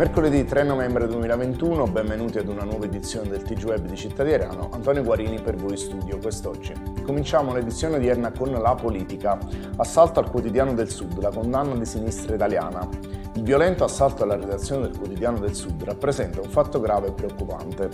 [0.00, 4.70] Mercoledì 3 novembre 2021, benvenuti ad una nuova edizione del TG Web di Cittadiniano.
[4.72, 6.72] Antonio Guarini per voi studio quest'oggi.
[7.04, 9.38] Cominciamo l'edizione odierna con la politica.
[9.76, 12.88] Assalto al quotidiano del Sud, la condanna di sinistra italiana.
[13.34, 17.90] Il violento assalto alla redazione del quotidiano del Sud rappresenta un fatto grave e preoccupante.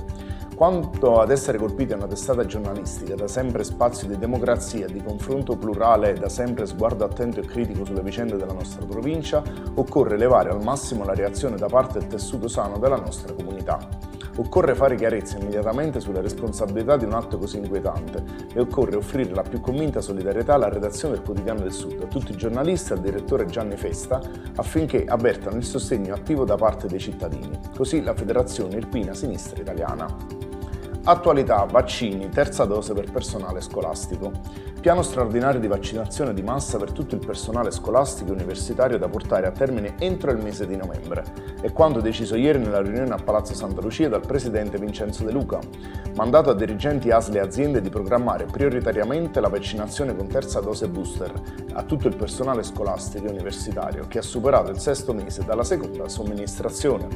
[0.56, 5.54] Quanto ad essere colpiti a una testata giornalistica, da sempre spazio di democrazia, di confronto
[5.54, 9.42] plurale e da sempre sguardo attento e critico sulle vicende della nostra provincia,
[9.74, 13.86] occorre elevare al massimo la reazione da parte del tessuto sano della nostra comunità.
[14.36, 19.42] Occorre fare chiarezza immediatamente sulle responsabilità di un atto così inquietante e occorre offrire la
[19.42, 23.02] più convinta solidarietà alla redazione del Quotidiano del Sud, a tutti i giornalisti e al
[23.02, 24.22] direttore Gianni Festa
[24.56, 27.60] affinché avvertano il sostegno attivo da parte dei cittadini.
[27.76, 30.35] Così la Federazione Irpina Sinistra Italiana.
[31.08, 34.32] Attualità, vaccini, terza dose per personale scolastico.
[34.80, 39.46] Piano straordinario di vaccinazione di massa per tutto il personale scolastico e universitario da portare
[39.46, 41.22] a termine entro il mese di novembre.
[41.60, 45.60] È quanto deciso ieri nella riunione a Palazzo Santa Lucia dal presidente Vincenzo De Luca.
[46.16, 51.32] Mandato a dirigenti ASL e aziende di programmare prioritariamente la vaccinazione con terza dose booster
[51.74, 56.08] a tutto il personale scolastico e universitario che ha superato il sesto mese dalla seconda
[56.08, 57.06] somministrazione.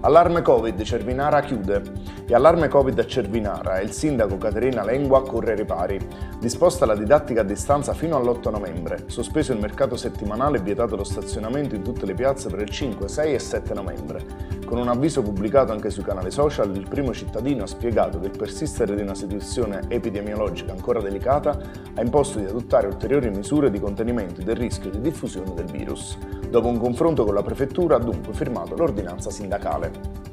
[0.00, 1.82] Allarme Covid, Cervinara chiude.
[2.26, 6.00] E allarme Covid a Cervinara e il sindaco Caterina Lengua corre ai ripari.
[6.40, 9.04] Disposta la didattica a distanza fino all'8 novembre.
[9.08, 13.08] Sospeso il mercato settimanale e vietato lo stazionamento in tutte le piazze per il 5,
[13.08, 14.24] 6 e 7 novembre.
[14.64, 18.38] Con un avviso pubblicato anche sui canali social, il primo cittadino ha spiegato che il
[18.38, 21.58] persistere di una situazione epidemiologica ancora delicata
[21.94, 26.16] ha imposto di adottare ulteriori misure di contenimento del rischio di diffusione del virus.
[26.48, 30.32] Dopo un confronto con la prefettura ha dunque firmato l'ordinanza sindacale.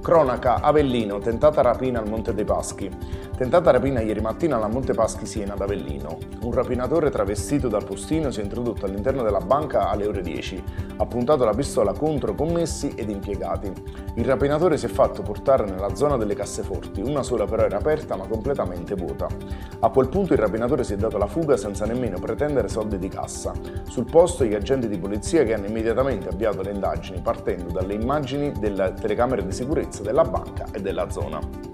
[0.00, 2.90] Cronaca Avellino, tentata rapina al Monte dei Paschi.
[3.38, 6.18] Tentata rapina ieri mattina alla Monte Paschi Siena ad Avellino.
[6.40, 10.64] Un rapinatore travestito dal postino si è introdotto all'interno della banca alle ore 10.
[10.96, 13.72] Ha puntato la pistola contro commessi ed impiegati.
[14.14, 18.16] Il rapinatore si è fatto portare nella zona delle casseforti, una sola però era aperta
[18.16, 19.28] ma completamente vuota.
[19.78, 23.08] A quel punto il rapinatore si è dato la fuga senza nemmeno pretendere soldi di
[23.08, 23.52] cassa.
[23.88, 28.50] Sul posto gli agenti di polizia che hanno immediatamente avviato le indagini partendo dalle immagini
[28.58, 31.67] delle telecamere di sicurezza della banca e della zona.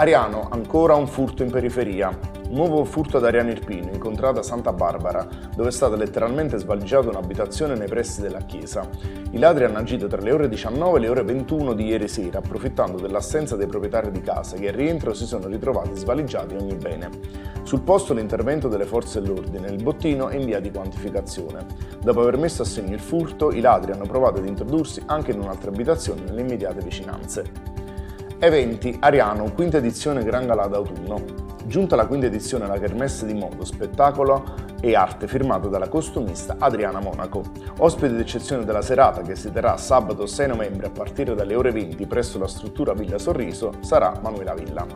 [0.00, 2.18] Ariano, ancora un furto in periferia.
[2.48, 7.74] Nuovo furto ad Ariano Irpino, incontrata a Santa Barbara, dove è stata letteralmente svaligiata un'abitazione
[7.74, 8.88] nei pressi della chiesa.
[9.32, 12.38] I ladri hanno agito tra le ore 19 e le ore 21 di ieri sera,
[12.38, 17.10] approfittando dell'assenza dei proprietari di casa che al rientro si sono ritrovati svaligiati ogni bene.
[17.62, 21.66] Sul posto l'intervento delle forze dell'ordine, il bottino è in via di quantificazione.
[22.00, 25.40] Dopo aver messo a segno il furto, i ladri hanno provato ad introdursi anche in
[25.40, 27.69] un'altra abitazione nelle immediate vicinanze.
[28.42, 31.22] Eventi Ariano, quinta edizione Gran Galà d'autunno.
[31.66, 37.00] Giunta la quinta edizione alla Kermesse di modo, spettacolo e arte firmato dalla costumista Adriana
[37.00, 37.42] Monaco.
[37.76, 42.06] Ospite d'eccezione della serata che si terrà sabato 6 novembre a partire dalle ore 20
[42.06, 44.86] presso la struttura Villa Sorriso sarà Manuela Villa.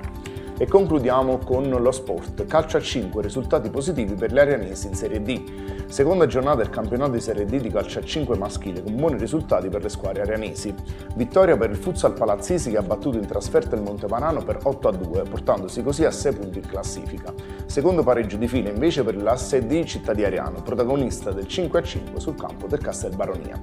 [0.57, 2.47] E concludiamo con lo sport.
[2.47, 5.74] Calcio a 5, risultati positivi per gli arianesi in Serie D.
[5.95, 9.69] Seconda giornata del campionato di Serie D di calcio a 5 maschile con buoni risultati
[9.69, 10.75] per le squadre arianesi.
[11.15, 14.91] Vittoria per il Futsal Palazzisi che ha battuto in trasferta il Montepanano per 8 a
[14.91, 17.33] 2, portandosi così a 6 punti in classifica.
[17.67, 21.83] Secondo pareggio di fila invece per l'asse D Città di Ariano, protagonista del 5 a
[21.85, 23.63] 5 sul campo del Castel Baronia.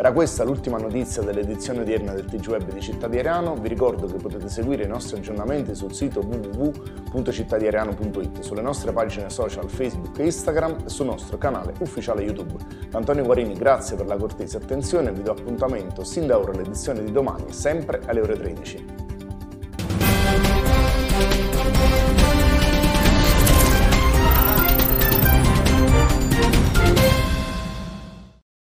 [0.00, 3.54] Era questa l'ultima notizia dell'edizione odierna del TG Web di Città di Ariano.
[3.54, 9.68] Vi ricordo che potete seguire i nostri aggiornamenti sul sito www.cittadiariano.it, sulle nostre pagine social
[9.68, 12.54] Facebook e Instagram e sul nostro canale ufficiale YouTube.
[12.92, 17.04] Antonio Guarini, grazie per la cortese attenzione e vi do appuntamento sin da ora all'edizione
[17.04, 19.09] di domani, sempre alle ore 13.